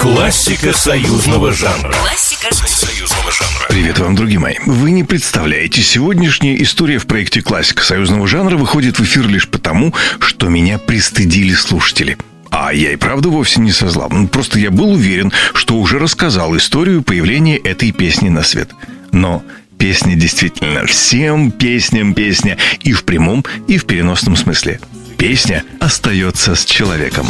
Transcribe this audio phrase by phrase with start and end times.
[0.00, 1.92] Классика союзного жанра.
[1.92, 3.66] Классика союзного жанра.
[3.68, 4.56] Привет вам, друзья мои.
[4.66, 9.94] Вы не представляете, сегодняшняя история в проекте «Классика союзного жанра» выходит в эфир лишь потому,
[10.18, 12.18] что меня пристыдили слушатели.
[12.50, 14.08] А я и правда вовсе не со зла.
[14.10, 18.70] Ну, Просто я был уверен, что уже рассказал историю появления этой песни на свет.
[19.12, 19.44] Но
[19.78, 24.80] песня действительно всем песням песня и в прямом, и в переносном смысле.
[25.16, 27.26] Песня остается с человеком.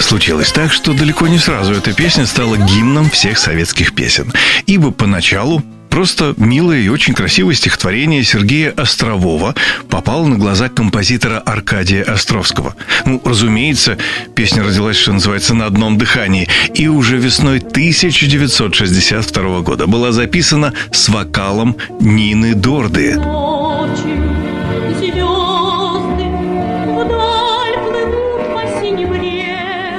[0.00, 4.32] Случилось так, что далеко не сразу эта песня стала гимном всех советских песен.
[4.66, 5.62] Ибо поначалу
[5.96, 9.54] Просто милое и очень красивое стихотворение Сергея Острового
[9.88, 12.76] попало на глаза композитора Аркадия Островского.
[13.06, 13.96] Ну, разумеется,
[14.34, 16.50] песня родилась, что называется, на одном дыхании.
[16.74, 23.16] И уже весной 1962 года была записана с вокалом Нины Дорды.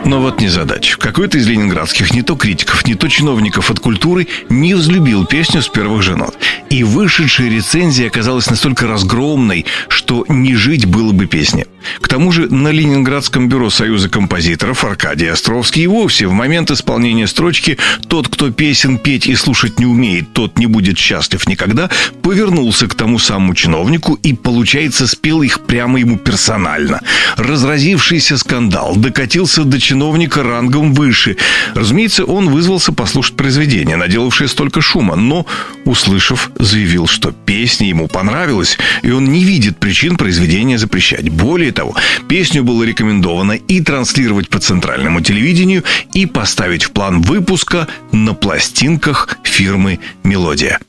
[0.07, 0.97] Но вот незадача.
[0.97, 5.67] Какой-то из ленинградских не то критиков, не то чиновников от культуры не взлюбил песню с
[5.67, 6.37] первых же нот.
[6.69, 11.67] И вышедшая рецензия оказалась настолько разгромной, что не жить было бы песне.
[12.01, 17.27] К тому же на Ленинградском бюро Союза композиторов Аркадий Островский и вовсе в момент исполнения
[17.27, 21.89] строчки «Тот, кто песен петь и слушать не умеет, тот не будет счастлив никогда»,
[22.21, 27.01] повернулся к тому самому чиновнику и, получается, спел их прямо ему персонально.
[27.37, 31.37] Разразившийся скандал докатился до чиновника рангом выше.
[31.73, 35.45] Разумеется, он вызвался послушать произведение, наделавшее столько шума, но,
[35.85, 41.29] услышав, заявил, что песня ему понравилась, и он не видит причин произведения запрещать.
[41.29, 41.95] Более того,
[42.27, 49.37] песню было рекомендовано и транслировать по центральному телевидению, и поставить в план выпуска на пластинках
[49.43, 50.79] фирмы «Мелодия».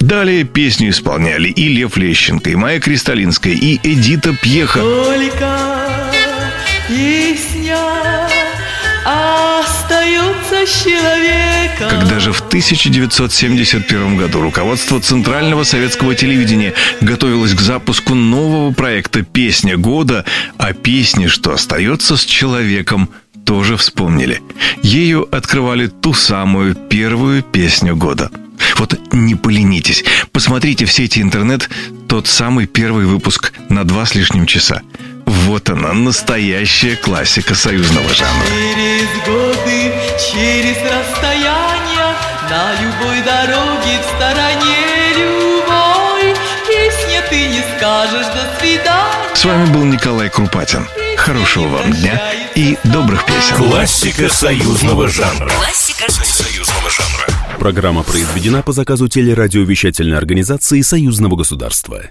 [0.00, 4.80] Далее песню исполняли и Лев Лещенко, и Майя Кристалинская, и Эдита Пьеха.
[4.80, 6.02] Только
[6.88, 7.78] песня
[9.04, 11.88] остается человеком.
[11.88, 17.41] Когда же в 1971 году руководство Центрального советского телевидения готовилось к
[17.72, 20.26] запуску нового проекта «Песня года»,
[20.58, 23.08] а песни, что остается с человеком,
[23.46, 24.42] тоже вспомнили.
[24.82, 28.30] Ею открывали ту самую первую песню года.
[28.76, 31.70] Вот не поленитесь, посмотрите в сети интернет
[32.08, 34.82] тот самый первый выпуск на два с лишним часа.
[35.24, 38.46] Вот она, настоящая классика союзного жанра.
[38.48, 42.08] Через годы, через расстояние,
[42.50, 45.51] на любой дороге в стороне любой
[49.42, 50.86] С вами был Николай Крупатин.
[51.16, 53.56] Хорошего вам дня и добрых песен.
[53.56, 55.50] Классика союзного жанра.
[55.50, 57.58] Классика Союзного жанра.
[57.58, 62.02] Программа произведена по заказу телерадиовещательной организации Союзного государства.